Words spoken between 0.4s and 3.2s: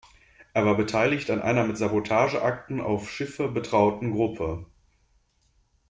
Er war beteiligt an einer mit Sabotageakten auf